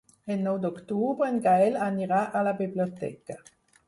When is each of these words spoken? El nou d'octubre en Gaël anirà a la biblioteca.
El 0.35 0.39
nou 0.45 0.55
d'octubre 0.61 1.27
en 1.31 1.37
Gaël 1.47 1.77
anirà 1.87 2.21
a 2.39 2.41
la 2.47 2.55
biblioteca. 2.63 3.37